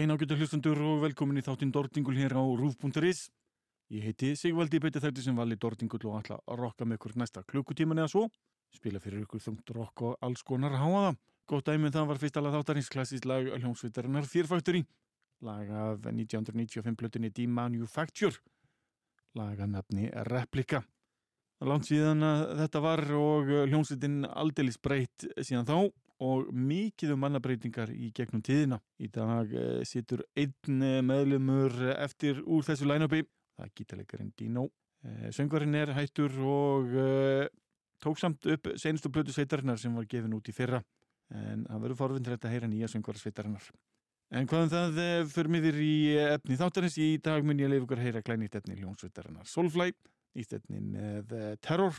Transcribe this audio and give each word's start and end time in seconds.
daginn 0.00 0.14
ágættu 0.16 0.36
hlustundur 0.38 0.78
og 0.80 1.02
velkomin 1.02 1.36
í 1.36 1.42
þáttinn 1.44 1.72
Dordingul 1.74 2.16
hér 2.16 2.32
á 2.32 2.40
rúf.is. 2.40 3.26
Ég 3.92 4.06
heiti 4.06 4.30
Sigvaldi 4.32 4.78
Beti 4.80 4.96
Þætti 4.96 5.26
sem 5.26 5.36
vali 5.36 5.58
Dordingul 5.60 6.00
og 6.08 6.14
ætla 6.22 6.38
að 6.40 6.56
rokka 6.56 6.86
með 6.88 6.96
ykkur 6.96 7.18
næsta 7.20 7.42
klukkutíman 7.44 8.00
eða 8.00 8.08
svo. 8.08 8.22
Spila 8.72 8.96
fyrir 8.96 9.26
ykkur 9.26 9.42
þungt 9.44 9.74
rokk 9.76 10.04
og 10.08 10.16
alls 10.24 10.40
konar 10.40 10.78
háaða. 10.80 11.18
Gótt 11.44 11.68
dæmið 11.68 11.98
það 11.98 12.08
var 12.08 12.20
fyrst 12.22 12.40
alveg 12.40 12.56
þáttarins 12.56 12.88
klassísk 12.94 13.28
lag 13.28 13.50
hljómsveitarinnar 13.58 14.30
Fyrfaktori. 14.30 14.86
Lag 15.44 15.68
af 15.68 16.08
1995 16.08 16.96
plutinni 16.96 17.28
D-Manufacture. 17.36 18.40
Lag 19.36 19.60
að 19.60 19.74
nafni 19.74 20.08
Replika. 20.30 20.80
Langt 21.60 21.90
síðan 21.90 22.24
að 22.24 22.46
þetta 22.62 22.86
var 22.88 23.04
og 23.20 23.52
hljómsveitin 23.66 24.22
aldeilis 24.32 24.80
breytt 24.80 25.28
síðan 25.44 25.68
þá 25.68 25.92
og 26.20 26.50
mikið 26.52 27.14
um 27.14 27.22
mannabreitingar 27.24 27.92
í 27.94 28.10
gegnum 28.16 28.42
tíðina. 28.44 28.78
Í 29.00 29.08
dag 29.12 29.52
uh, 29.56 29.80
situr 29.88 30.22
einn 30.38 30.84
uh, 30.84 31.00
meðlumur 31.06 31.72
eftir 31.96 32.42
úr 32.44 32.66
þessu 32.66 32.88
line-upi. 32.88 33.22
Það 33.56 33.66
er 33.66 33.74
gítarleikarinn 33.78 34.32
Dino. 34.36 34.66
Uh, 35.00 35.28
Söngvarinn 35.32 35.78
er 35.80 35.94
hættur 35.96 36.36
og 36.44 36.92
tók 38.00 38.20
samt 38.20 38.46
upp 38.48 38.68
senustu 38.80 39.12
blödu 39.12 39.32
sveitarinnar 39.32 39.80
sem 39.80 39.94
var 39.96 40.08
gefin 40.08 40.36
út 40.36 40.48
í 40.48 40.56
fyrra. 40.56 40.82
En 41.30 41.64
það 41.68 41.82
verður 41.86 42.00
forvindrætt 42.00 42.44
að 42.44 42.54
heyra 42.56 42.68
nýja 42.68 42.88
söngvarsveitarinnar. 42.90 43.66
En 44.34 44.46
hvað 44.50 44.64
um 44.64 44.70
það 44.72 45.28
fyrir 45.30 45.50
miður 45.50 45.78
í 45.82 45.94
efni 46.22 46.56
þáttarins? 46.58 46.96
Í 47.00 47.10
dag 47.22 47.44
mun 47.46 47.60
ég 47.60 47.68
að 47.68 47.74
leiða 47.74 47.84
ykkur 47.84 48.00
að 48.00 48.08
heyra 48.08 48.22
glænýtt 48.26 48.56
efni 48.60 48.78
hljónsveitarinnar 48.78 49.48
Soulfly, 49.50 49.92
nýtt 50.38 50.56
efni 50.58 50.82
með 50.84 51.34
Terror, 51.62 51.96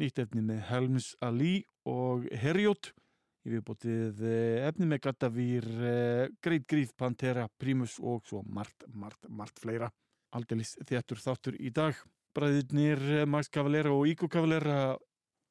nýtt 0.00 0.22
efni 0.24 0.44
með 0.44 0.62
Helms 0.70 1.12
Ali 1.24 1.54
og 1.88 2.26
Herjót 2.42 2.92
Ég 3.40 3.54
við 3.54 3.60
bótið 3.64 4.18
eh, 4.28 4.66
efni 4.68 4.84
með 4.84 4.98
Gatavýr, 5.06 5.66
eh, 5.88 6.24
Great 6.44 6.66
Grief, 6.68 6.90
Pantera, 6.92 7.46
Primus 7.56 7.94
og 7.96 8.26
svo 8.28 8.42
margt, 8.44 8.84
margt, 8.92 9.30
margt 9.32 9.62
fleira. 9.62 9.88
Aldelis 10.36 10.74
þéttur 10.84 11.22
þáttur 11.24 11.56
í 11.56 11.70
dag. 11.72 11.96
Bræðirnir 12.36 13.00
eh, 13.14 13.24
Max 13.24 13.48
Cavalera 13.48 13.94
og 13.96 14.04
Ígo 14.10 14.28
Cavalera 14.28 14.92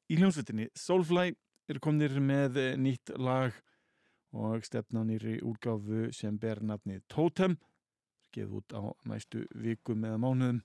í 0.06 0.20
hljómsveitinni 0.20 0.68
Soulfly 0.78 1.34
eru 1.70 1.82
komnir 1.82 2.14
með 2.22 2.60
nýtt 2.78 3.10
lag 3.18 3.58
og 4.38 4.62
stefnanir 4.62 5.26
í 5.26 5.36
úrgáfu 5.42 6.12
sem 6.14 6.38
ber 6.38 6.62
nafnið 6.62 7.02
Totem. 7.10 7.58
Geð 8.30 8.54
út 8.60 8.70
á 8.70 8.86
næstu 9.10 9.42
vikum 9.58 10.06
eða 10.06 10.22
mánuðum. 10.22 10.62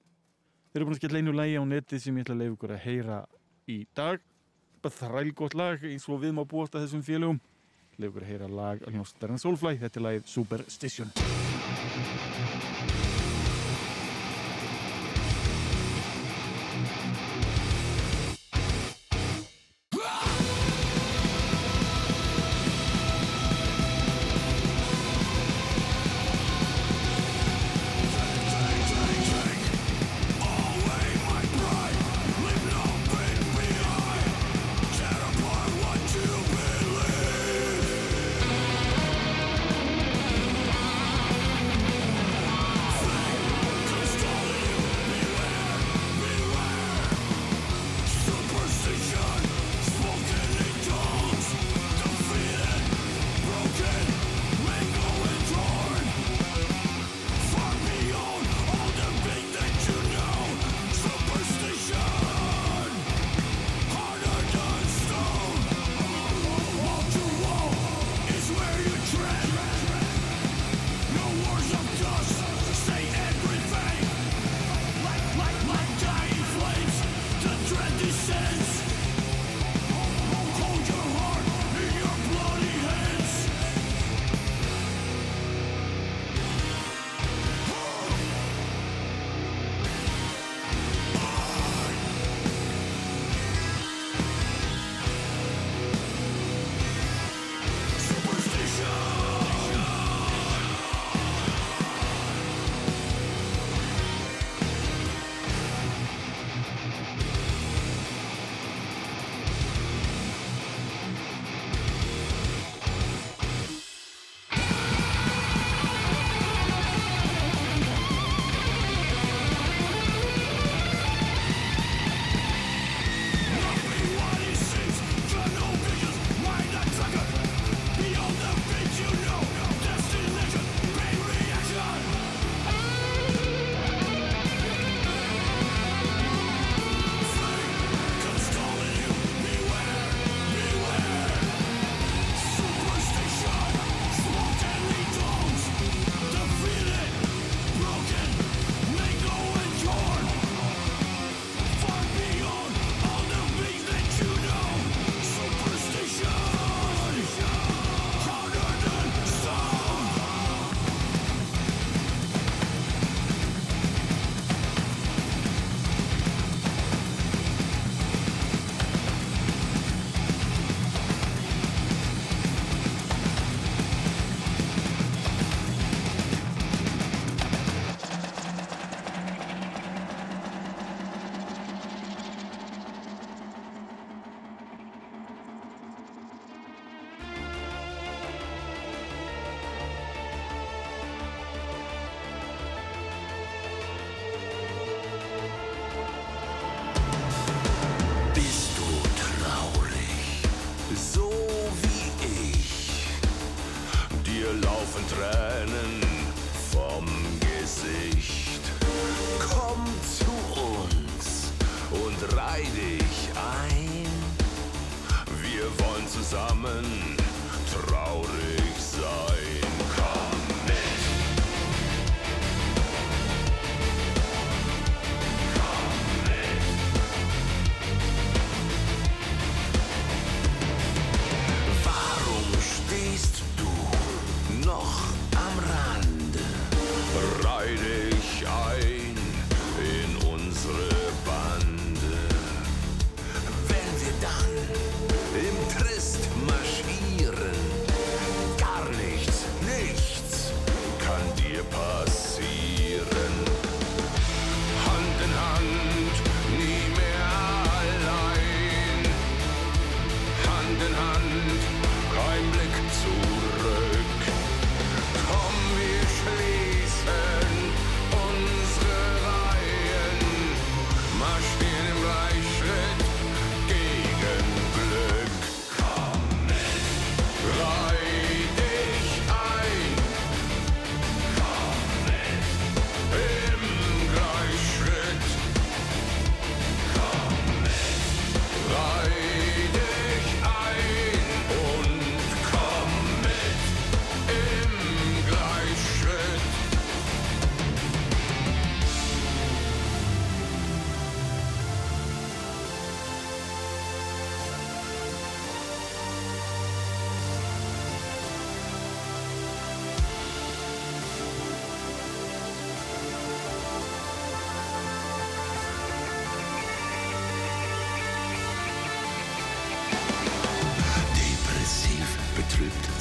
Þeir 0.69 0.83
eru 0.83 0.91
búin 0.91 0.99
að 0.99 1.01
skella 1.01 1.25
einu 1.25 1.33
lægi 1.33 1.57
á 1.57 1.63
neti 1.73 2.03
sem 2.05 2.21
ég 2.21 2.27
ætla 2.27 2.37
að 2.37 2.43
leiða 2.43 2.53
ykkur 2.53 2.77
að 2.77 2.85
heyra 2.85 3.19
í 3.65 3.81
dag 3.97 4.21
þrælgótt 4.93 5.57
lag 5.57 5.83
eins 5.87 6.09
og 6.09 6.21
við 6.25 6.35
má 6.37 6.43
búast 6.43 6.75
að 6.75 6.87
þessum 6.87 7.05
félögum. 7.05 7.41
Leifur 8.01 8.27
heyra 8.27 8.51
lag 8.51 8.83
Hljómsdæran 8.83 9.39
Soulfly, 9.39 9.77
þetta 9.79 10.01
er 10.01 10.07
lagið 10.09 10.31
Superstition 10.33 11.44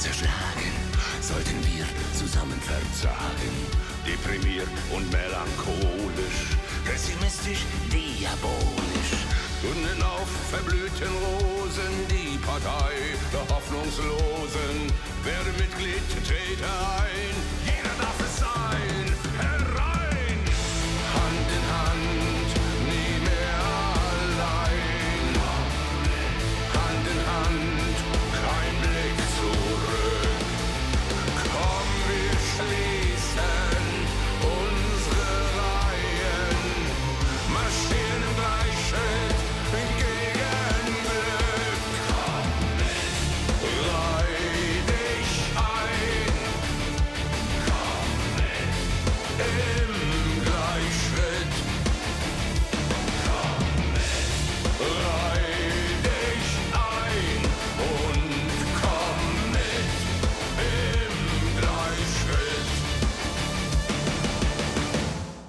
zerschlagen, 0.05 0.71
sollten 1.21 1.57
wir 1.65 1.85
zusammen 2.13 2.59
verzagen. 2.61 3.53
Deprimiert 4.05 4.69
und 4.93 5.05
melancholisch, 5.11 6.53
pessimistisch, 6.85 7.65
diabolisch. 7.91 9.13
Gründen 9.61 10.01
auf 10.03 10.29
verblühten 10.51 11.13
Rosen 11.25 11.93
die 12.13 12.37
Partei 12.37 12.93
der 13.33 13.45
Hoffnungslosen. 13.49 14.77
Werde 15.23 15.51
Mitglied, 15.57 16.05
trete 16.27 16.69
ein, 17.01 17.33
jeder 17.65 17.95
darf 17.97 18.24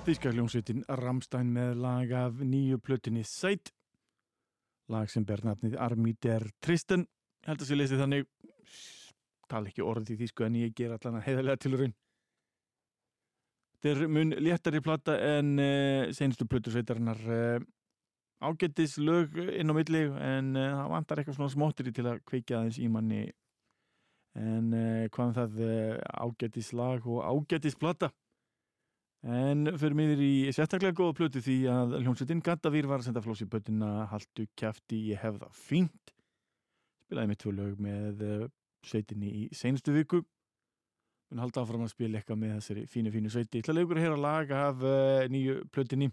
Þíska 0.07 0.31
hljómsveitin 0.31 0.85
Ramstein 1.01 1.49
með 1.51 1.81
lag 1.83 2.13
af 2.15 2.37
nýju 2.39 2.77
plötunni 2.79 3.25
Sæt. 3.27 3.73
Lag 4.87 5.09
sem 5.11 5.25
ber 5.27 5.41
nafnið 5.43 5.73
Armi 5.83 6.13
der 6.23 6.45
Tristen 6.63 7.09
held 7.43 7.65
að 7.65 7.67
sé 7.67 7.75
lesið 7.75 8.03
þannig. 8.05 8.29
Tala 9.51 9.67
ekki 9.67 9.83
orðið 9.83 10.13
í 10.15 10.19
þýsku 10.21 10.45
en 10.47 10.59
ég 10.61 10.77
ger 10.79 10.93
allan 10.95 11.17
að 11.19 11.25
heiðarlega 11.27 11.59
til 11.59 11.73
raun 11.75 11.95
Þetta 13.73 13.91
er 13.91 14.13
mun 14.15 14.35
léttari 14.47 14.83
plata 14.85 15.17
en 15.19 15.49
uh, 15.59 16.13
senustu 16.15 16.47
plötusveitarinnar 16.53 17.25
uh, 17.27 17.65
ágættis 18.47 18.95
lög 19.03 19.35
inn 19.43 19.71
á 19.71 19.75
milli 19.75 20.05
en 20.07 20.53
uh, 20.55 20.69
það 20.85 20.93
vantar 20.93 21.23
eitthvað 21.23 21.39
svona 21.41 21.55
smóttiri 21.57 21.95
til 21.97 22.07
að 22.13 22.23
kveikja 22.31 22.61
aðeins 22.61 22.79
í 22.79 22.87
manni. 22.95 23.25
En 24.39 24.71
uh, 24.71 25.03
hvað 25.11 25.33
um 25.33 25.37
það 25.41 25.59
ágættis 26.29 26.71
lag 26.79 27.11
og 27.11 27.27
ágættis 27.27 27.75
plata 27.75 28.13
En 29.25 29.71
fyrir 29.81 29.97
miður 29.97 30.21
í 30.23 30.33
sérstaklega 30.55 30.95
góða 30.95 31.17
plötu 31.17 31.41
því 31.43 31.57
að 31.73 31.97
hljómsveitin 32.03 32.43
Gattavýr 32.45 32.87
var 32.87 33.01
að 33.01 33.09
senda 33.09 33.23
flósi 33.25 33.47
bötuna 33.51 34.07
Haltu 34.11 34.47
kjafti, 34.59 35.01
ég 35.11 35.23
hef 35.23 35.41
það 35.41 35.57
fínt. 35.57 36.13
Spilaði 37.07 37.31
með 37.33 37.41
tvö 37.43 37.55
lög 37.57 37.81
með 37.83 38.23
eh, 38.27 38.47
sveitinni 38.87 39.33
í 39.33 39.43
seinustu 39.57 39.95
viku. 39.97 40.23
Mun 41.31 41.43
halda 41.43 41.65
áfram 41.65 41.87
að 41.87 41.95
spila 41.95 42.21
eitthvað 42.21 42.39
með 42.39 42.55
þessari 42.61 42.85
fínu, 42.91 43.11
fínu 43.15 43.33
sveiti. 43.33 43.59
Ég 43.59 43.65
ætla 43.65 43.75
að 43.75 43.81
leikur 43.81 43.99
að 43.99 44.05
heyra 44.05 44.19
lag 44.21 44.53
af 44.55 44.85
uh, 44.87 45.25
nýju 45.33 45.57
plötinni. 45.75 46.11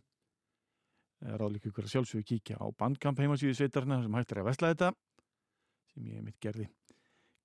Ráðlík 1.24 1.68
ykkur 1.70 1.86
að 1.86 1.94
sjálfsögur 1.94 2.26
kíkja 2.28 2.58
á 2.58 2.66
bandkamp 2.76 3.22
heimasíðu 3.22 3.54
sveitarna 3.56 4.02
sem 4.02 4.18
hægt 4.18 4.34
er 4.34 4.42
að 4.42 4.50
vesla 4.50 4.72
þetta 4.74 4.90
sem 5.94 6.10
ég 6.10 6.26
mitt 6.26 6.40
gerði. 6.42 6.66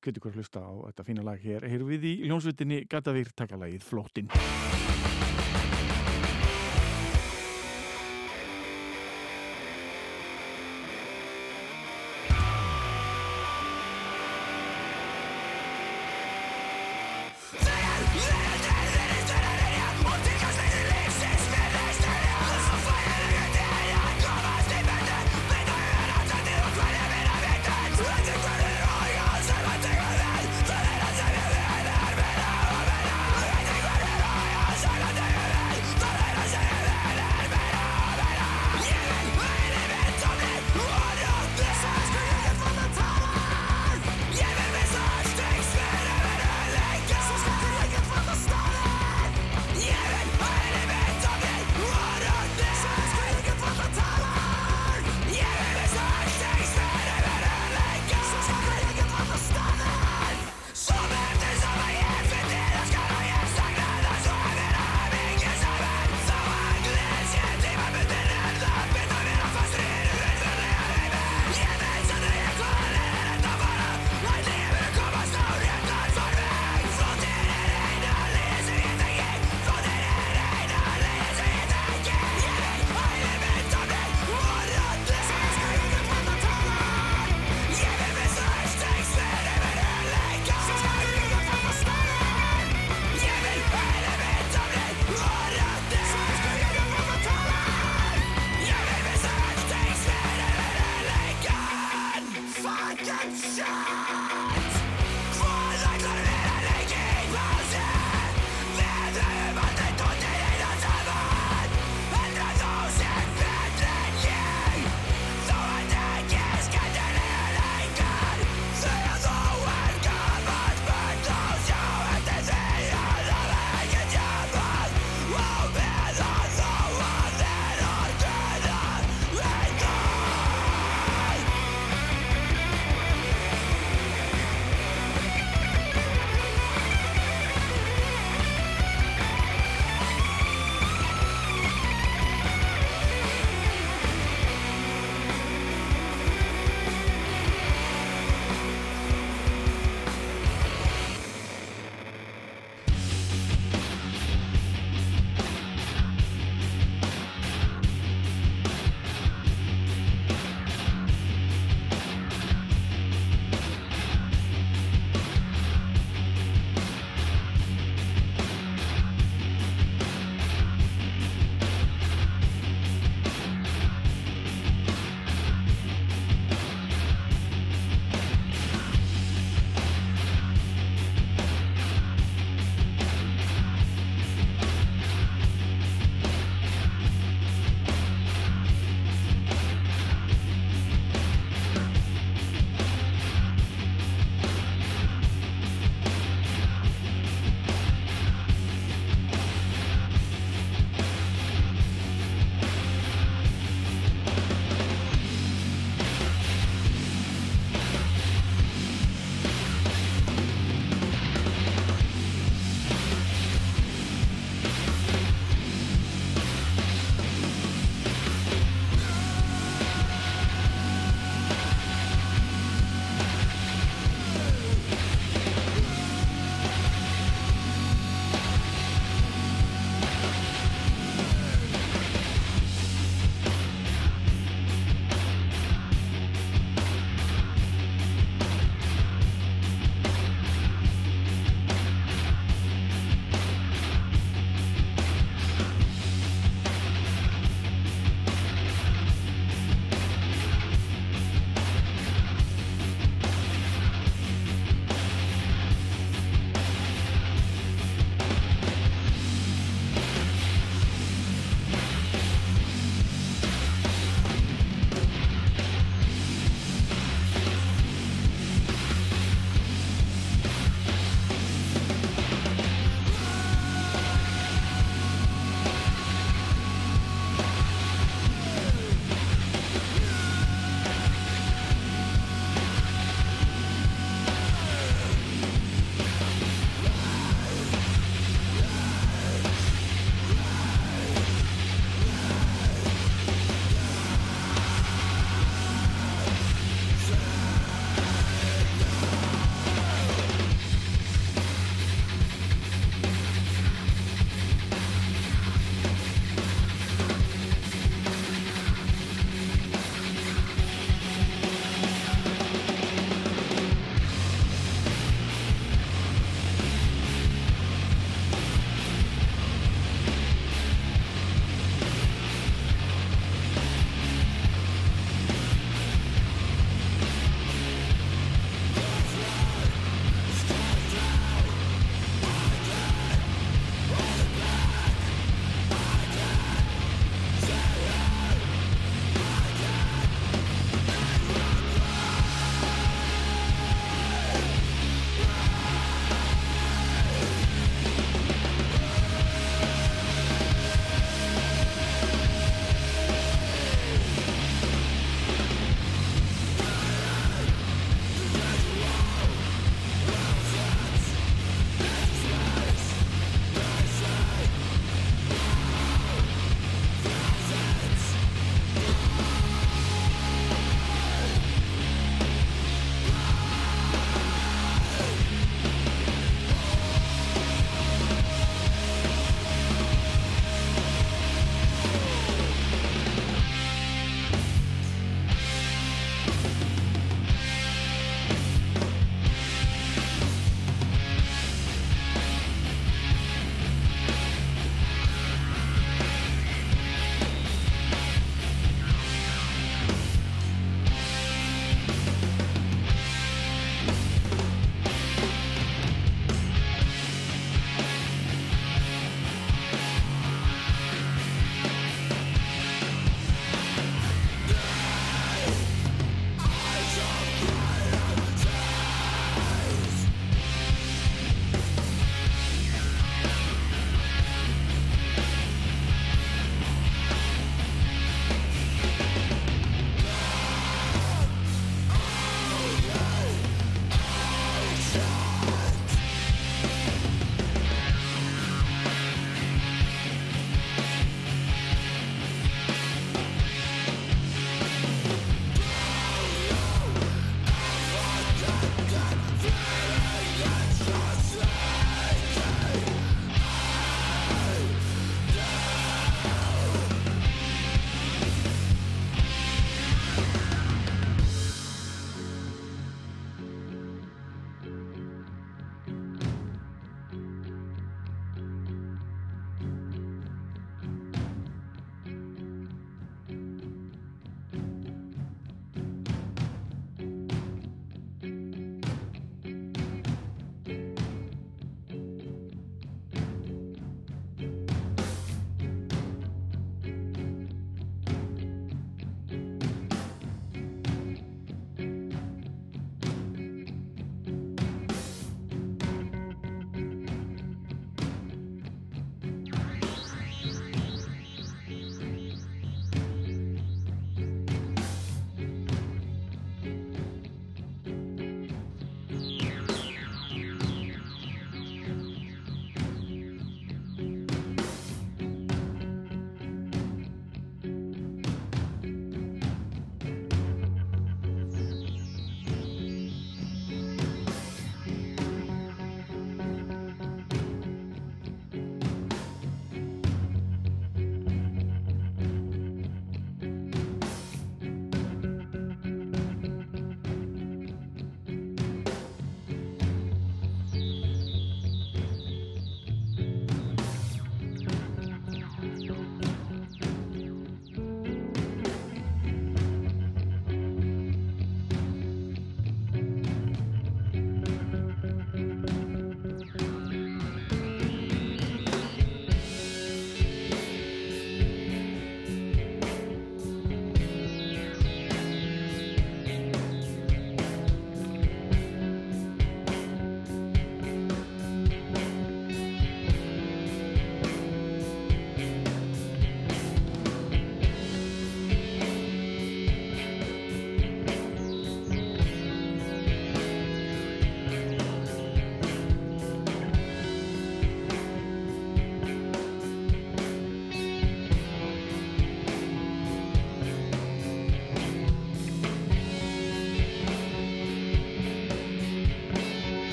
Hvernig 0.00 0.22
ykkur 0.22 0.32
að 0.32 0.40
hlusta 0.40 0.64
á 0.64 0.72
þetta 0.88 1.06
fína 1.10 1.26
lag 1.28 1.44
hér. 1.44 1.68
Heyrum 1.68 1.92
við 1.92 2.08
í 2.08 2.14
hljómsveitinni 2.24 2.82
Gattavýr 2.88 3.34
takalagið 3.36 3.84
Flóttin. 3.84 4.32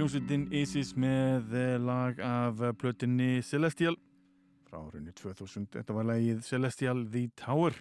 Hljómsveitin 0.00 0.46
Isis 0.56 0.94
með 0.96 1.50
lag 1.84 2.16
af 2.24 2.60
plötinni 2.80 3.42
Celestial 3.44 3.98
frá 4.64 4.78
árunni 4.78 5.12
2000. 5.12 5.66
Þetta 5.74 5.92
var 5.92 6.06
lagið 6.08 6.38
Celestial 6.46 7.02
The 7.12 7.26
Tower. 7.36 7.76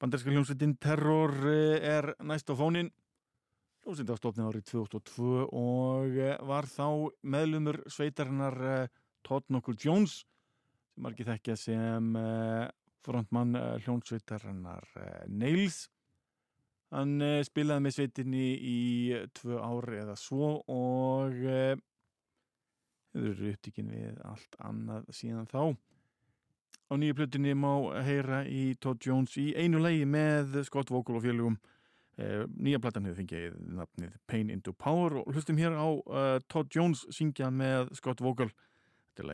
Banderska 0.00 0.32
hljómsveitin 0.32 0.72
Terror 0.80 1.34
eh, 1.50 1.84
er 1.84 2.08
næst 2.24 2.48
á 2.48 2.56
fónin. 2.56 2.88
Hljómsveitin 3.84 4.14
var 4.14 4.22
stofnið 4.22 4.48
árið 4.48 4.64
2002 4.70 5.34
og 5.44 6.16
eh, 6.16 6.40
var 6.40 6.70
þá 6.72 7.12
meðlumur 7.20 7.82
sveitarinnar 7.84 8.56
eh, 8.70 8.88
Todd 9.20 9.44
Knuckle 9.50 9.76
Jones 9.76 10.22
sem 10.94 11.04
margir 11.04 11.28
þekkja 11.28 11.58
sem 11.60 12.16
frontmann 13.04 13.52
hljómsveitarinnar 13.84 14.88
Nails. 15.28 15.82
Hann 16.94 17.18
uh, 17.18 17.40
spilaði 17.42 17.82
með 17.82 17.96
sveitinni 17.96 18.44
í 18.62 19.10
uh, 19.16 19.24
tvö 19.34 19.56
ár 19.58 19.90
eða 19.96 20.14
svo 20.20 20.62
og 20.70 21.32
uh, 21.42 21.74
hefur 23.16 23.32
verið 23.32 23.56
upptíkin 23.56 23.88
við 23.90 24.20
allt 24.28 24.54
annað 24.62 25.08
síðan 25.16 25.48
þá. 25.50 25.74
Á 26.86 26.94
nýju 26.94 27.16
plötunni 27.18 27.56
má 27.58 27.90
heyra 28.06 28.46
í 28.46 28.78
Todd 28.78 29.02
Jones 29.02 29.34
í 29.42 29.50
einu 29.58 29.82
lagi 29.82 30.06
með 30.06 30.62
Scott 30.68 30.92
Vogel 30.94 31.18
og 31.18 31.26
félugum. 31.26 31.58
Uh, 32.16 32.46
nýja 32.54 32.78
platan 32.80 33.04
hefur 33.08 33.20
fengið 33.24 33.58
nafnið 33.80 34.12
Pain 34.30 34.48
into 34.54 34.72
Power 34.72 35.12
og 35.24 35.30
hlustum 35.34 35.58
hér 35.58 35.74
á 35.74 35.90
Todd 36.46 36.70
Jones 36.70 37.02
syngja 37.10 37.50
með 37.50 37.90
Scott 37.98 38.22
Vogel. 38.22 38.54
Þetta 39.16 39.26
er 39.26 39.32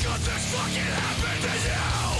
Cause 0.00 0.24
this 0.24 0.44
fucking 0.48 0.92
happened 0.96 1.42
to 1.44 1.52
you 1.60 2.16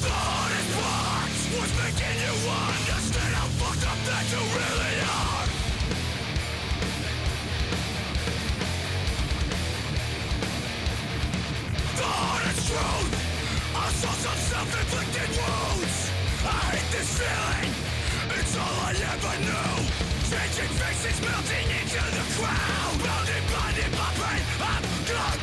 The 0.00 0.08
hardest 0.08 0.70
part 0.80 1.28
was 1.52 1.72
making 1.84 2.16
you 2.24 2.34
understand 2.48 3.32
how 3.36 3.48
fucked 3.60 3.84
up 3.84 4.00
that 4.08 4.24
you 4.32 4.40
really 4.40 4.94
are 5.04 5.44
The 11.92 12.08
hardest 12.08 12.62
truth 12.72 13.12
I 13.76 13.86
saw 14.00 14.12
some 14.16 14.40
self-inflicted 14.48 15.30
wounds 15.36 15.96
I 16.40 16.72
hate 16.72 16.88
this 16.88 17.20
feeling 17.20 17.72
It's 18.32 18.56
all 18.56 18.76
I 18.80 18.96
ever 18.96 19.36
knew. 19.44 19.76
Changing 20.32 20.72
faces 20.72 21.20
melting 21.20 21.68
into 21.68 22.00
the 22.16 22.24
crowd. 22.36 22.96
Blinded, 22.96 23.44
blinded 23.52 23.92
by 23.92 24.08
pain 24.16 24.47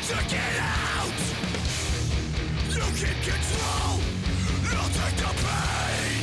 to 0.06 0.14
get 0.14 0.54
out 0.60 1.18
You 2.70 2.86
can 2.94 3.16
control 3.26 3.98
You'll 4.70 4.92
take 4.94 5.18
the 5.18 5.32
pain 5.42 6.22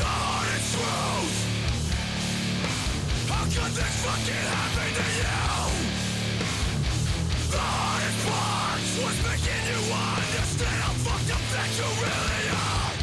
The 0.00 0.08
hard 0.08 0.62
truth 0.72 1.36
How 3.28 3.44
could 3.44 3.72
this 3.76 3.94
fucking 4.00 4.46
happen 4.56 4.90
to 4.96 5.04
you? 5.20 5.36
The 7.52 7.60
hardest 7.60 8.20
part 8.24 8.80
Was 9.04 9.18
making 9.28 9.62
you 9.68 9.80
understand 9.92 10.80
How 10.80 10.96
fucked 11.04 11.30
up 11.36 11.44
that 11.52 11.70
you 11.76 11.88
really 12.00 12.46
are 12.56 12.96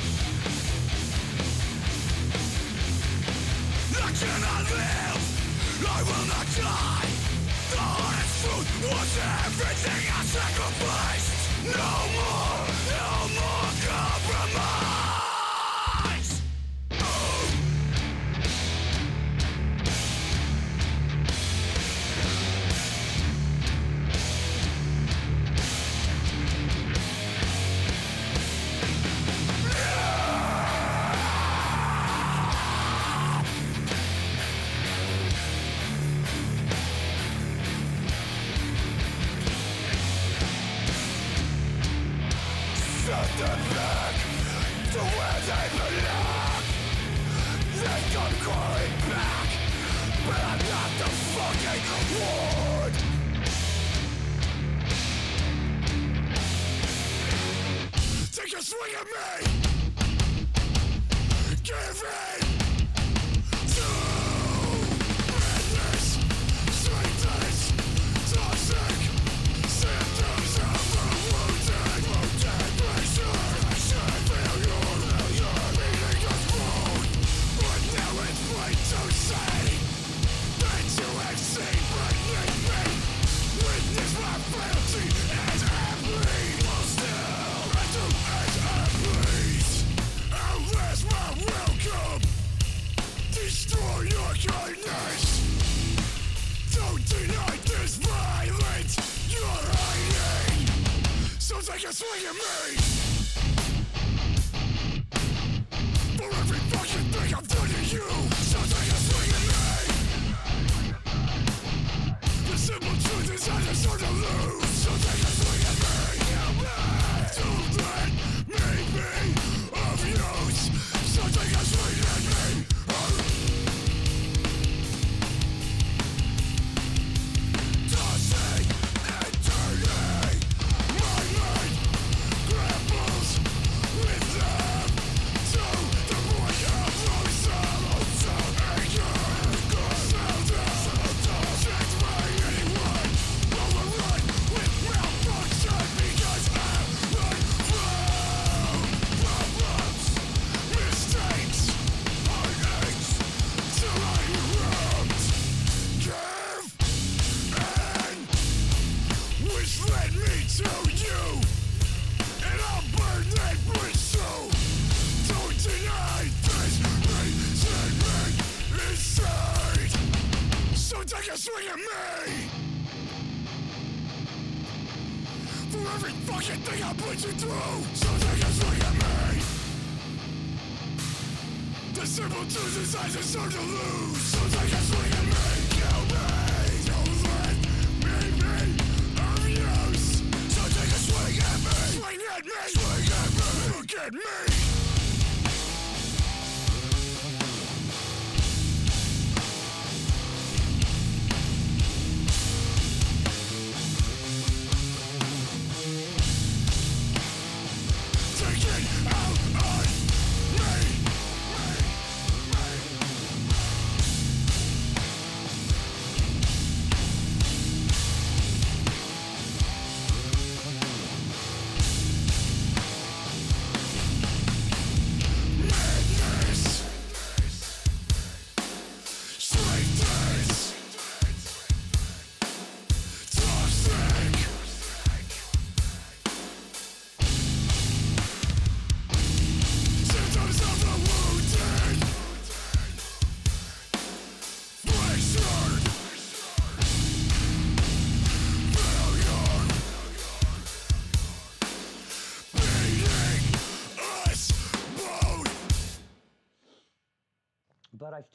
I 4.01 4.09
cannot 4.17 4.65
live 4.73 5.21
I 5.85 6.01
will 6.01 6.25
not 6.25 6.47
die 6.57 7.02
was 8.91 9.17
everything 9.47 10.03
I 10.11 10.23
sacrificed? 10.27 11.31
No 11.63 11.93
more. 12.15 12.67
No 12.91 13.22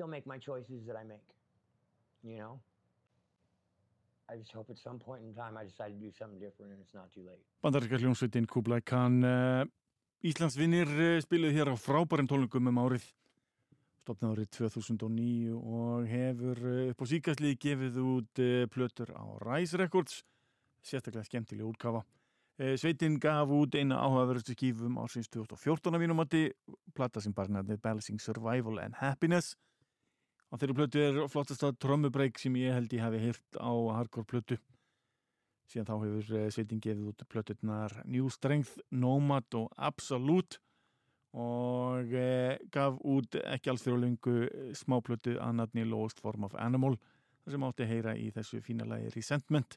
make 0.08 0.26
my 0.26 0.38
choices 0.38 0.86
that 0.86 0.96
I 0.96 1.04
make. 1.04 1.28
You 2.22 2.38
know? 2.38 2.60
I 4.30 4.36
just 4.36 4.52
hope 4.52 4.70
at 4.70 4.78
some 4.78 4.98
point 4.98 5.22
in 5.24 5.34
time 5.34 5.56
I 5.56 5.64
decide 5.64 5.88
to 5.88 6.00
do 6.06 6.12
something 6.18 6.38
different 6.38 6.72
and 6.72 6.80
it's 6.82 6.94
not 6.94 7.08
too 7.14 7.24
late. 7.24 7.40
Bandaríska 7.62 7.96
hljómsveitin 7.96 8.46
Kublai 8.46 8.80
Khan 8.84 9.24
uh, 9.24 9.64
Íslandsvinnir 10.20 10.88
uh, 10.88 11.20
spiluð 11.24 11.56
hér 11.56 11.72
á 11.72 11.76
frábærin 11.80 12.28
tólingum 12.28 12.68
um 12.68 12.80
árið 12.84 13.06
stopnið 14.02 14.34
árið 14.34 14.50
2009 14.58 15.54
og 15.56 16.10
hefur 16.12 16.60
uh, 16.60 16.90
upp 16.92 17.00
á 17.00 17.06
síkastlið 17.08 17.56
gefið 17.64 17.96
út 18.04 18.42
plötur 18.74 19.14
á 19.16 19.24
Rise 19.48 19.80
Records 19.80 20.20
sérstaklega 20.84 21.24
skemmtileg 21.24 21.64
útkafa 21.64 22.04
Sveitin 22.58 23.20
gaf 23.22 23.52
út 23.54 23.76
eina 23.78 24.00
áhugaverðustu 24.02 24.56
skífum 24.56 24.96
ársins 24.98 25.28
2014 25.30 25.94
af 25.94 26.02
mínumati 26.02 26.48
plata 26.90 27.22
sem 27.22 27.32
bara 27.32 27.52
nefnir 27.54 27.78
Balancing 27.78 28.18
Survival 28.20 28.80
and 28.82 28.98
Happiness 28.98 29.54
á 30.48 30.54
þeirri 30.56 30.76
plötu 30.78 31.02
er 31.04 31.18
flottasta 31.28 31.72
trömmubreik 31.76 32.40
sem 32.40 32.56
ég 32.56 32.76
held 32.76 32.92
ég 32.96 33.04
hafi 33.04 33.20
heyrt 33.22 33.60
á 33.60 33.72
hardcore 33.98 34.28
plötu. 34.28 34.58
Síðan 35.68 35.88
þá 35.90 35.94
hefur 36.04 36.38
eh, 36.38 36.48
sveitin 36.54 36.80
gefið 36.80 37.10
út 37.10 37.24
plöturnar 37.28 37.98
New 38.08 38.30
Strength, 38.32 38.78
Nomad 38.90 39.52
og 39.58 39.68
Absolute 39.76 40.62
og 41.36 42.14
e, 42.16 42.56
gaf 42.72 42.96
út 43.04 43.36
ekki 43.42 43.68
alls 43.68 43.84
fyrir 43.84 44.00
lengu 44.00 44.48
smáplötu 44.72 45.36
að 45.36 45.58
nafni 45.58 45.84
Lost 45.84 46.22
Form 46.24 46.46
of 46.48 46.56
Animal 46.56 46.96
sem 47.48 47.64
átti 47.64 47.84
að 47.84 47.92
heyra 47.92 48.16
í 48.16 48.30
þessu 48.32 48.62
fína 48.64 48.88
lagi 48.88 49.12
Resentment. 49.12 49.76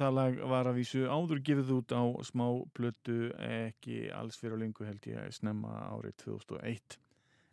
Það 0.00 0.16
lag 0.16 0.40
var 0.48 0.68
að 0.68 0.78
vísu 0.80 1.04
áður 1.04 1.42
gefið 1.44 1.74
út 1.76 1.92
á 1.92 2.02
smáplötu 2.24 3.18
ekki 3.36 4.06
alls 4.16 4.40
fyrir 4.40 4.60
lengu 4.64 4.88
held 4.88 5.04
ég 5.12 5.36
snemma 5.36 5.76
árið 5.92 6.16
2001 6.24 6.96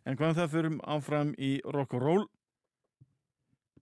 en 0.04 0.16
hvaðan 0.16 0.38
það 0.38 0.54
förum 0.54 0.78
áfram 0.84 1.34
í 1.38 1.52
rock 1.64 1.96
and 1.96 2.02
roll. 2.04 2.24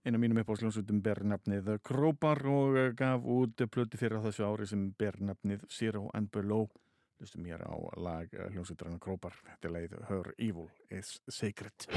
Einu 0.06 0.20
mínum 0.22 0.40
upp 0.40 0.52
á 0.52 0.58
sljónsveitum 0.60 1.00
ber 1.04 1.22
nafnið 1.26 1.72
Krópar 1.84 2.40
og 2.48 2.78
eh, 2.78 2.92
gaf 2.96 3.24
út 3.28 3.64
plötu 3.70 4.00
fyrir 4.00 4.22
þessu 4.24 4.46
ári 4.46 4.68
sem 4.70 4.88
ber 4.98 5.18
nafnið 5.20 5.66
Zero 5.72 6.08
and 6.14 6.30
Below. 6.32 6.68
Hlustum 7.18 7.48
hér 7.50 7.64
á 7.66 7.74
lag 7.98 8.30
hljónsveitarana 8.30 9.02
Krópar 9.02 9.34
þetta 9.42 9.68
er 9.68 9.74
leið 9.74 9.98
Her 10.08 10.32
Evil 10.38 10.70
is 10.94 11.18
Sacred 11.28 11.88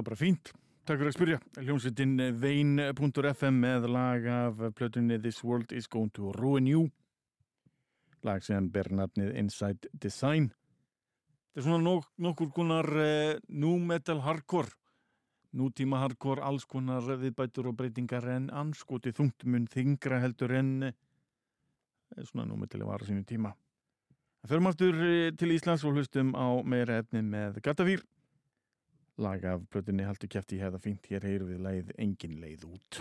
Það 0.00 0.06
var 0.06 0.14
bara 0.14 0.24
fínt. 0.24 0.50
Takk 0.88 0.96
fyrir 0.96 1.10
að 1.10 1.12
spyrja. 1.12 1.38
Hljómsveitin 1.60 2.12
Vein.fm 2.40 3.56
með 3.60 3.82
lag 3.92 4.24
af 4.32 4.60
plötunni 4.72 5.18
This 5.20 5.42
World 5.44 5.74
is 5.76 5.88
Going 5.92 6.08
to 6.16 6.30
Ruin 6.32 6.64
You. 6.70 6.86
Lag 8.24 8.40
sem 8.40 8.70
ber 8.72 8.88
nafnið 8.96 9.34
Inside 9.36 9.90
Design. 9.92 10.46
Þetta 11.50 11.60
er 11.60 11.66
svona 11.66 11.84
nok 11.84 12.06
nokkur 12.16 12.48
konar 12.56 12.88
uh, 12.96 13.34
new 13.52 13.76
metal 13.76 14.22
hardcore. 14.24 14.72
Nútíma 15.52 16.00
hardcore, 16.00 16.40
alls 16.48 16.64
konar 16.64 17.04
viðbætur 17.04 17.68
og 17.68 17.76
breytingar 17.76 18.24
en 18.32 18.46
anskoti 18.48 19.12
þungtumun 19.12 19.66
þingra 19.68 20.22
heldur 20.24 20.54
en 20.62 20.70
uh, 20.88 20.94
svona 22.22 22.46
nú 22.48 22.56
metal 22.62 22.86
var 22.88 23.04
sínum 23.04 23.28
tíma. 23.28 23.52
Það 24.40 24.54
förum 24.54 24.70
aftur 24.72 24.96
uh, 24.96 25.28
til 25.36 25.52
Íslands 25.58 25.84
og 25.84 26.00
hlustum 26.00 26.32
á 26.32 26.56
meira 26.64 27.02
efni 27.04 27.20
með 27.20 27.60
Gatafýr 27.68 28.06
lag 29.18 29.44
af 29.44 29.66
plötunni 29.72 30.06
Haldur 30.06 30.30
kæfti 30.30 30.60
hefða 30.60 30.80
fínt 30.82 31.10
hér 31.10 31.26
heyru 31.26 31.50
við 31.50 31.64
leið 31.66 31.94
Engin 31.98 32.38
leið 32.42 32.66
út 32.70 33.00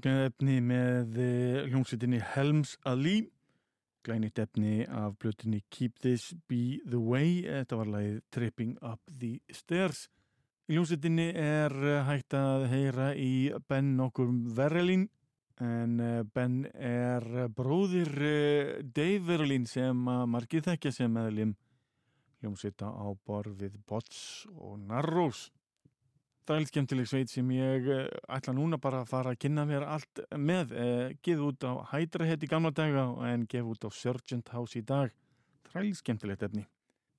Magnaði 0.00 0.28
efni 0.30 0.54
með 0.64 1.18
eh, 1.20 1.66
hljómsveitinni 1.68 2.22
Helms 2.32 2.70
Ali. 2.88 3.18
Glænit 4.00 4.38
efni 4.40 4.86
af 4.88 5.18
blötunni 5.20 5.58
Keep 5.68 5.98
This 6.00 6.30
Be 6.48 6.78
The 6.88 6.96
Way. 6.96 7.42
Þetta 7.44 7.76
var 7.76 7.90
lagið 7.92 8.14
Tripping 8.32 8.78
Up 8.80 9.12
The 9.12 9.34
Stairs. 9.52 10.06
Í 10.70 10.78
hljómsveitinni 10.78 11.26
er 11.36 11.76
eh, 11.84 12.00
hægt 12.08 12.32
að 12.38 12.64
heyra 12.72 13.10
í 13.12 13.52
Ben 13.68 13.92
okkur 14.00 14.32
Verelin 14.56 15.04
en 15.60 16.00
eh, 16.00 16.24
Ben 16.32 16.62
er 16.72 17.50
bróðir 17.52 18.16
Dave 18.80 19.20
Verelin 19.28 19.68
sem 19.68 20.08
að 20.08 20.26
margir 20.32 20.64
þekkja 20.64 20.96
sem 20.96 21.12
meðlim 21.12 21.52
hljómsveita 22.40 22.88
á 22.88 23.04
borð 23.20 23.66
við 23.66 23.76
Bots 23.84 24.46
og 24.56 24.80
Narrows 24.80 25.50
þræl 26.50 26.66
skemmtileg 26.66 27.06
sveit 27.06 27.30
sem 27.30 27.46
ég 27.54 27.84
eh, 27.94 28.06
ætla 28.34 28.54
núna 28.56 28.78
bara 28.82 29.04
að 29.04 29.10
fara 29.12 29.34
að 29.34 29.38
kynna 29.44 29.62
mér 29.68 29.84
allt 29.86 30.22
með 30.34 30.72
eh, 30.74 31.12
geð 31.22 31.44
út 31.46 31.62
á 31.62 31.72
Hydrahead 31.92 32.42
í 32.42 32.48
gamla 32.50 32.72
daga 32.74 33.04
en 33.28 33.44
gef 33.50 33.68
út 33.70 33.86
á 33.86 33.90
Sergeant 33.94 34.50
House 34.50 34.78
í 34.80 34.82
dag. 34.82 35.12
Þræl 35.70 35.92
skemmtilegt 36.00 36.42
efni. 36.42 36.64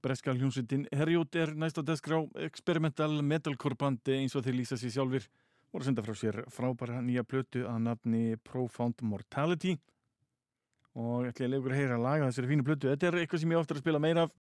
Breskal 0.03 0.35
hljómsveitin 0.35 0.83
Herjót 0.91 1.37
er 1.39 1.53
næst 1.55 1.79
á 1.79 1.83
deskrá 1.87 2.19
experimental 2.43 3.21
metalcore 3.23 3.77
bandi 3.79 4.17
eins 4.17 4.35
og 4.35 4.43
þeir 4.43 4.57
lýsa 4.57 4.79
sér 4.81 4.95
sjálfur 4.97 5.29
voru 5.71 5.85
að 5.85 5.87
senda 5.87 6.03
frá 6.03 6.17
sér 6.17 6.41
frábæra 6.51 6.99
nýja 7.05 7.23
plötu 7.23 7.63
að 7.69 7.83
nafni 7.85 8.23
Profound 8.43 8.99
Mortality. 9.07 9.77
Og 10.99 11.23
ég 11.23 11.31
ætla 11.31 11.47
að 11.47 11.53
leikur 11.55 11.71
að 11.71 11.79
heyra 11.79 11.95
að 11.95 12.07
laga 12.09 12.27
þessari 12.27 12.51
fínu 12.51 12.67
plötu. 12.67 12.91
Þetta 12.91 13.07
er 13.07 13.21
eitthvað 13.21 13.45
sem 13.45 13.53
ég 13.53 13.61
ofta 13.61 13.77
að 13.77 13.85
spila 13.85 14.03
meira 14.03 14.25
af 14.27 14.33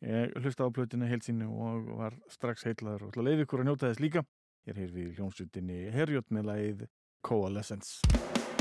Ég 0.00 0.32
hlusta 0.40 0.64
á 0.64 0.72
plötuna 0.72 1.08
heilsinni 1.10 1.44
og 1.44 1.90
var 1.98 2.16
strax 2.32 2.64
heitlaður 2.64 3.04
og 3.04 3.12
ætla 3.12 3.20
að 3.20 3.28
leiði 3.28 3.44
ykkur 3.44 3.64
að 3.64 3.68
njóta 3.68 3.90
þess 3.90 4.00
líka. 4.00 4.24
Ég 4.64 4.72
er 4.72 4.80
hér 4.84 4.94
við 4.96 5.12
hljómsutinni 5.18 5.82
Herjótt 5.92 6.32
með 6.32 6.48
Coalescence. 6.48 6.88
Coalescence 7.20 8.59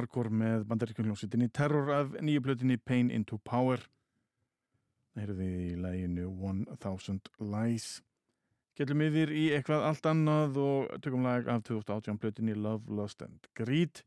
hardcore 0.00 0.32
með 0.32 0.66
bandaríkjumljómsveitinni 0.70 1.50
Terror 1.54 1.90
af 1.94 2.14
nýju 2.18 2.42
blötinni 2.44 2.78
Pain 2.80 3.10
into 3.12 3.38
Power. 3.44 3.82
Það 5.14 5.24
eru 5.24 5.36
því 5.40 5.48
í 5.60 5.74
læginu 5.80 6.28
1000 6.80 7.32
Lies. 7.52 7.88
Gellum 8.78 9.02
yfir 9.04 9.32
í 9.34 9.48
eitthvað 9.52 9.84
allt 9.84 10.06
annað 10.08 10.60
og 10.62 10.94
tökum 11.04 11.26
lag 11.26 11.48
af 11.52 11.66
2018 11.68 12.20
blötinni 12.22 12.56
Love, 12.56 12.88
Lust 12.96 13.20
and 13.26 13.50
Greed. 13.58 14.04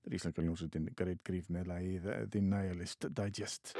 Það 0.00 0.12
er 0.12 0.16
íslenska 0.16 0.44
ljómsveitin 0.46 0.90
Great 0.96 1.20
Grief 1.26 1.50
með 1.52 1.68
lægið 1.74 2.10
The 2.32 2.44
Nihilist 2.46 3.10
Digest. 3.12 3.74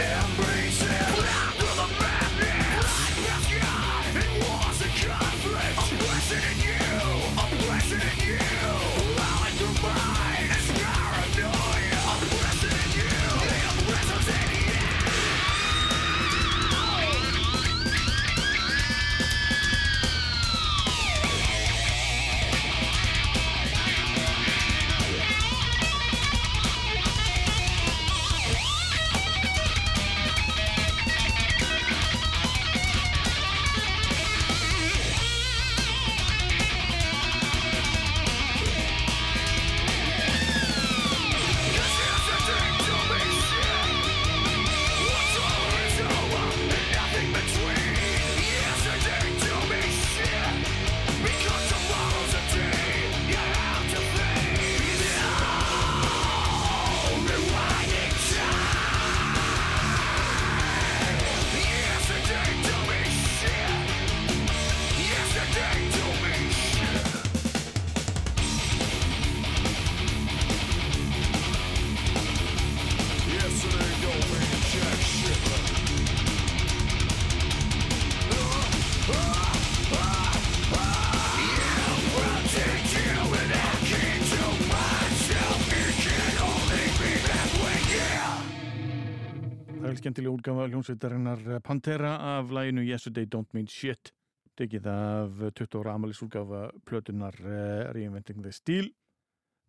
September 0.00 0.49
þrælskemmtilega 90.10 90.34
útgafa 90.34 90.64
hljómsveitarinnar 90.68 91.60
Pantera 91.62 92.16
af 92.18 92.50
læginu 92.50 92.82
Yesterday 92.82 93.26
Don't 93.30 93.52
Mean 93.54 93.68
Shit 93.68 94.10
tekið 94.58 94.86
af 94.90 95.52
20 95.54 95.78
ára 95.78 95.94
amalis 95.94 96.22
útgafa 96.22 96.70
plötunar 96.84 97.34
uh, 97.38 97.92
Reinventing 97.94 98.42
the 98.42 98.50
Steel. 98.50 98.90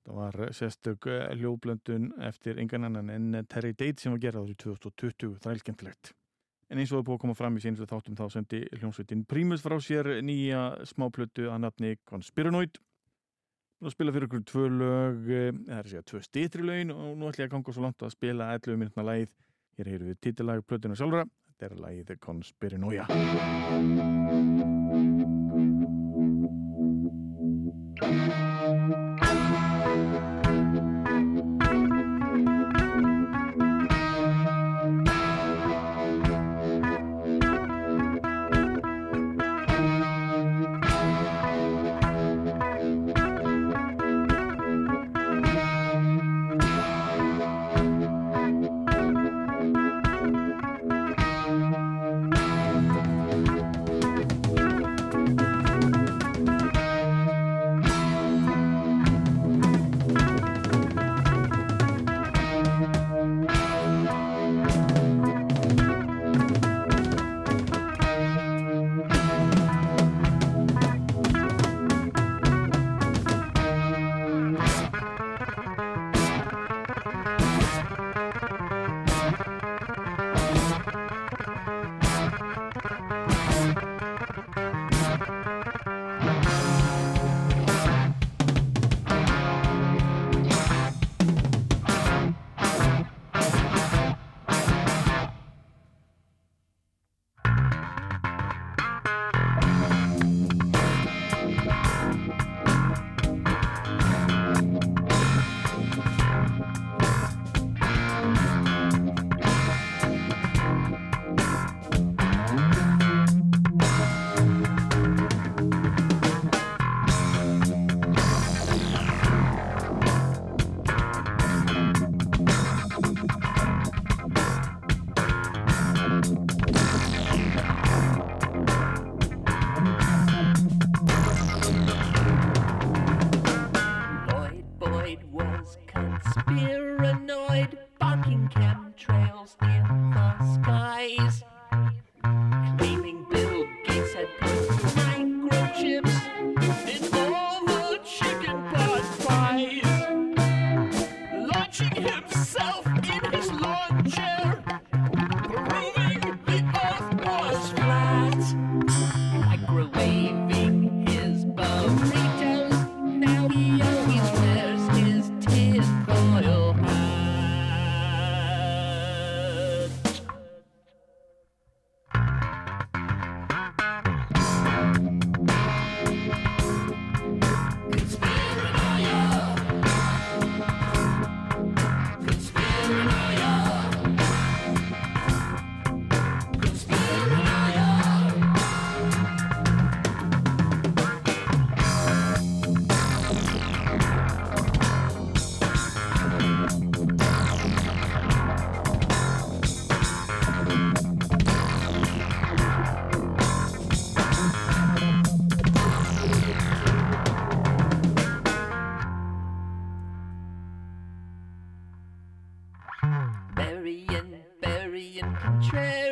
Það 0.05 0.15
var 0.15 0.33
sérstök 0.51 1.05
uh, 1.05 1.29
hljóðblöndun 1.37 2.09
eftir 2.25 2.57
engan 2.57 2.83
annan 2.89 3.09
en 3.09 3.45
Terry 3.45 3.73
Date 3.73 4.01
sem 4.01 4.11
var 4.11 4.19
gerað 4.19 4.47
árið 4.47 4.57
2020 4.65 5.37
þrælskemmtilegt 5.43 6.11
en 6.71 6.79
eins 6.79 6.91
og 6.91 7.01
það 7.01 7.05
búið 7.05 7.17
að 7.19 7.21
koma 7.21 7.35
fram 7.35 7.57
í 7.57 7.61
sínustu 7.61 7.85
þáttum 7.85 8.17
þá 8.17 8.25
sendi 8.31 8.63
hljómsveitin 8.79 9.25
Primus 9.27 9.61
frá 9.61 9.77
sér 9.83 10.09
nýja 10.23 10.79
smáplötu 10.87 11.51
að 11.51 11.67
nafni 11.67 11.97
Conspiranoid. 12.07 12.79
Og 13.81 13.91
spila 13.91 14.13
fyrir 14.13 14.29
okkur 14.29 14.43
tvö 14.47 14.65
lög 14.69 15.29
eh, 15.29 15.51
það 15.51 15.77
er 15.77 15.85
að 15.85 15.91
segja 15.91 16.07
tvö 16.07 16.19
stýtri 16.25 16.65
lögin 16.65 16.93
og 16.93 17.15
nú 17.17 17.27
ætlum 17.29 17.43
ég 17.43 17.49
að 17.49 17.55
ganga 17.55 17.73
svo 17.73 17.83
langt 17.85 18.03
að 18.05 18.13
spila 18.13 18.51
11 18.55 18.77
minutna 18.77 19.05
lagið 19.05 19.31
hér 19.77 19.91
heyrum 19.93 20.11
við 20.11 20.21
titilag 20.27 20.65
plötuna 20.67 20.97
sjálfra. 20.99 21.25
Þetta 21.51 21.69
er 21.69 21.81
lagið 21.85 22.13
Conspiranoia. 22.25 23.05
Lloyd 28.01 28.40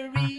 misery. 0.08 0.39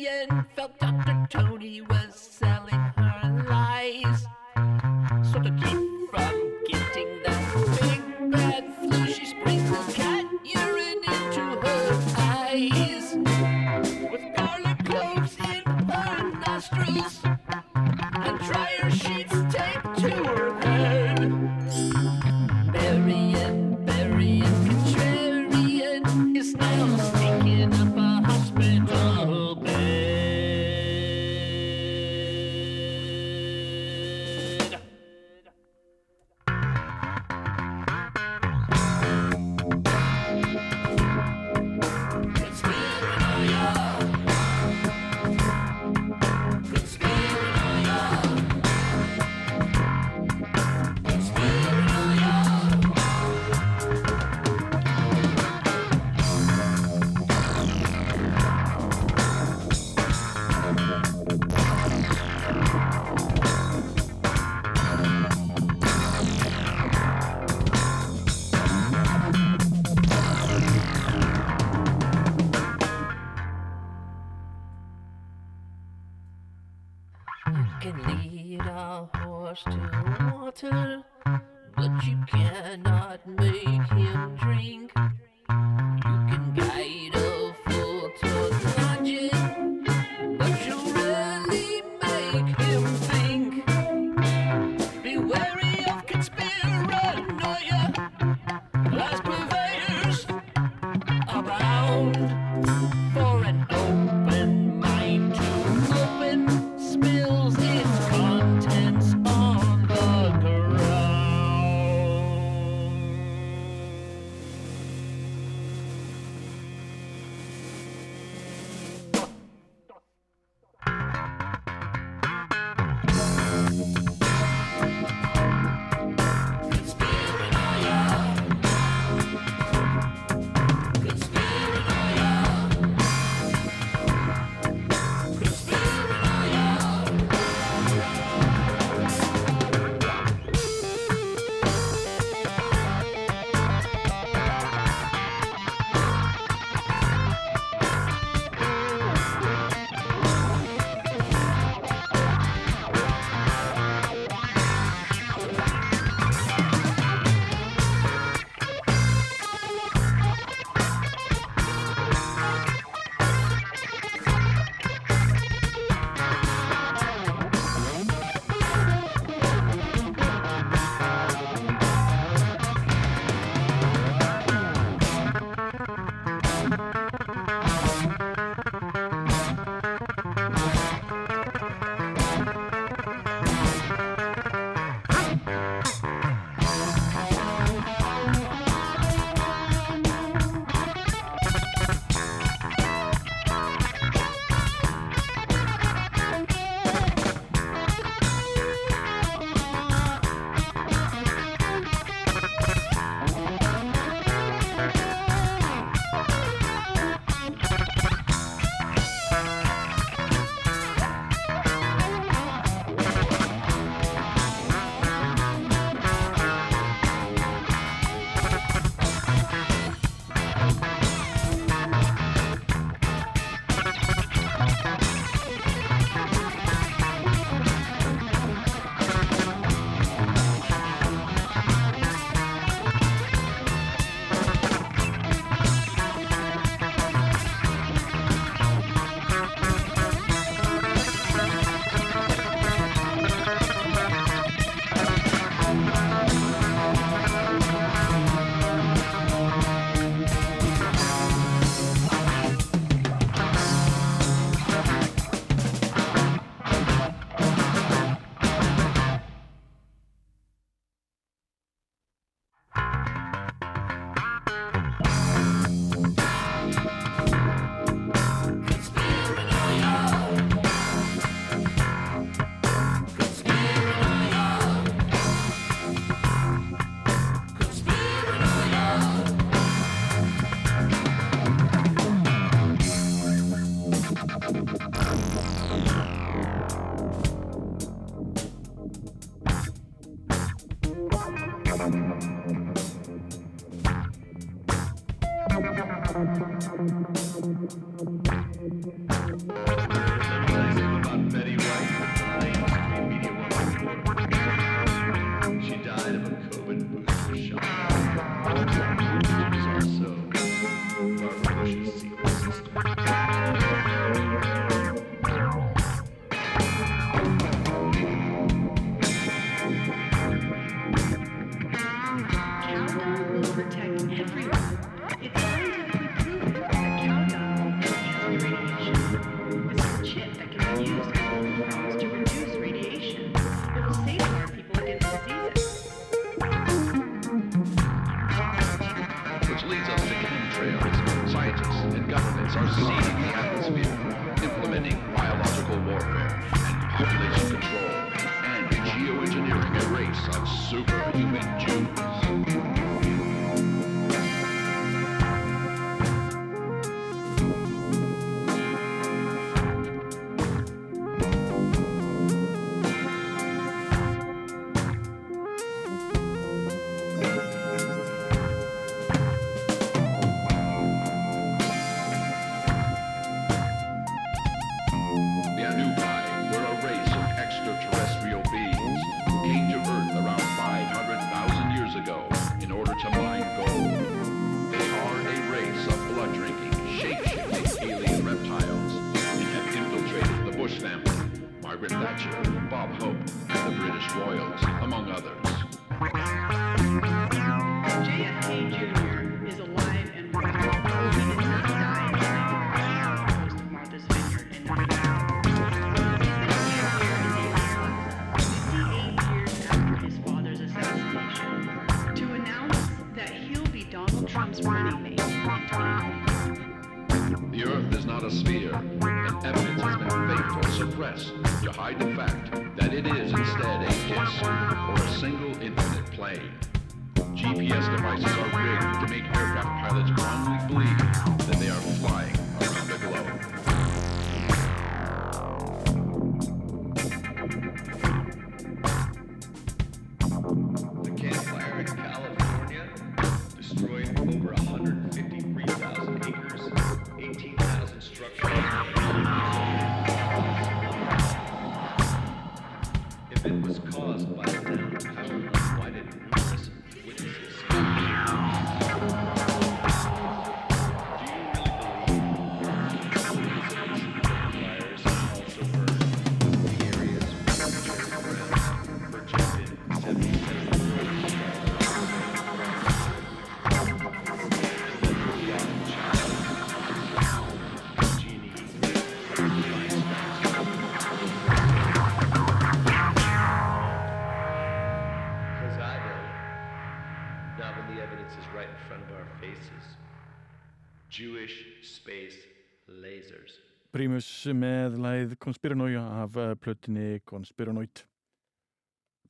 Anonymous 494.20 494.52
með 494.52 494.97
læð 495.01 495.30
Conspiranója 495.40 496.01
af 496.20 496.34
eh, 496.36 496.52
plötinni 496.60 497.20
Conspiranóit. 497.24 498.02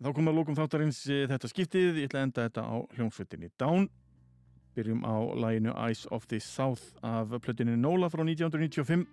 Þá 0.00 0.08
komum 0.16 0.26
við 0.26 0.32
að 0.32 0.38
lókum 0.40 0.56
þáttarins 0.58 0.98
eh, 1.06 1.28
þetta 1.30 1.50
skiptið. 1.52 2.00
Ég 2.00 2.08
ætla 2.08 2.18
að 2.18 2.26
enda 2.26 2.46
þetta 2.48 2.64
á 2.66 2.76
hljómsveitinni 2.96 3.50
Down. 3.60 3.86
Byrjum 4.74 5.04
á 5.06 5.14
læginu 5.44 5.76
Eyes 5.76 6.08
of 6.10 6.26
the 6.26 6.40
South 6.42 6.90
af 7.06 7.30
plötinni 7.44 7.76
Nola 7.78 8.10
frá 8.10 8.24
1995. 8.26 9.06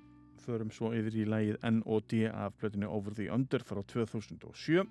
Förum 0.48 0.74
svo 0.74 0.96
yfir 0.98 1.14
í 1.14 1.28
lægið 1.30 1.62
N.O.D. 1.70 2.26
af 2.32 2.58
plötinni 2.58 2.90
Over 2.90 3.14
the 3.14 3.30
Under 3.30 3.62
frá 3.62 3.84
2007. 3.86 4.82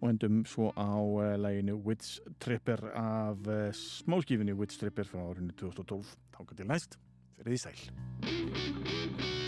Og 0.00 0.08
endum 0.12 0.44
svo 0.46 0.70
á 0.78 0.94
eh, 1.26 1.34
læginu 1.34 1.80
Witch 1.82 2.22
Tripper 2.38 2.92
af 2.94 3.54
smálskífinni 3.74 4.54
Witch 4.54 4.78
Tripper 4.78 5.10
frá 5.10 5.24
árunni 5.26 5.56
2012. 5.58 6.14
Þá 6.30 6.44
kannski 6.44 6.70
læst. 6.70 7.00
Verðið 7.44 7.62
sæl. 7.64 9.38